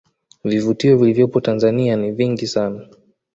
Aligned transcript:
Vivutio 0.43 0.97
vilivyopo 0.97 1.41
tanzania 1.41 1.95
ni 1.95 2.11
vingi 2.11 2.47
sana 2.47 2.87